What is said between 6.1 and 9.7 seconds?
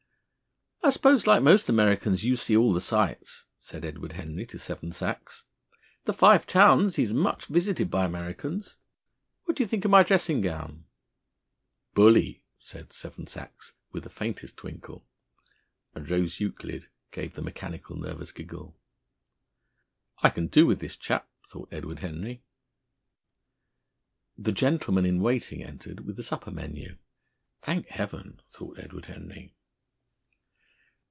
Five Towns is much visited by Americans. What do you